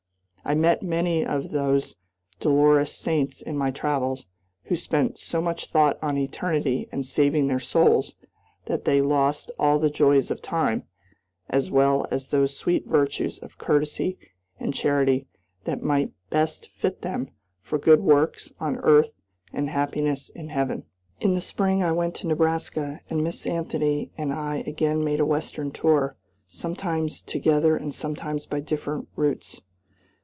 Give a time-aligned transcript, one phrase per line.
[0.43, 1.95] I met many of those
[2.41, 4.25] dolorous saints in my travels,
[4.63, 8.15] who spent so much thought on eternity and saving their souls
[8.65, 10.83] that they lost all the joys of time,
[11.47, 14.17] as well as those sweet virtues of courtesy
[14.59, 15.27] and charity
[15.65, 17.29] that might best fit them
[17.61, 19.13] for good works on earth
[19.53, 20.83] and happiness in heaven.
[21.21, 25.25] In the spring I went to Nebraska, and Miss Anthony and I again made a
[25.25, 29.61] Western tour, sometimes together and sometimes by different routes.